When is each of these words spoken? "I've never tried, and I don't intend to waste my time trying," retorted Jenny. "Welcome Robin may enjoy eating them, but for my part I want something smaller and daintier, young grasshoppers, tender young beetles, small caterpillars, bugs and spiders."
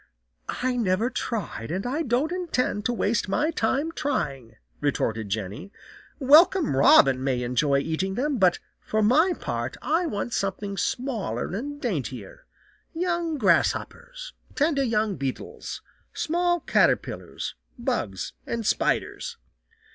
"I've 0.63 0.79
never 0.79 1.11
tried, 1.11 1.69
and 1.69 1.85
I 1.85 2.01
don't 2.01 2.31
intend 2.31 2.85
to 2.85 2.91
waste 2.91 3.29
my 3.29 3.51
time 3.51 3.91
trying," 3.91 4.55
retorted 4.79 5.29
Jenny. 5.29 5.71
"Welcome 6.17 6.75
Robin 6.75 7.23
may 7.23 7.43
enjoy 7.43 7.77
eating 7.81 8.15
them, 8.15 8.39
but 8.39 8.57
for 8.79 9.03
my 9.03 9.33
part 9.39 9.77
I 9.79 10.07
want 10.07 10.33
something 10.33 10.75
smaller 10.75 11.53
and 11.53 11.79
daintier, 11.79 12.47
young 12.95 13.37
grasshoppers, 13.37 14.33
tender 14.55 14.83
young 14.83 15.17
beetles, 15.17 15.83
small 16.15 16.61
caterpillars, 16.61 17.53
bugs 17.77 18.33
and 18.47 18.65
spiders." 18.65 19.37